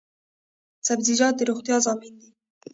[0.87, 2.29] سبزیجات د روغتیا ضامن دي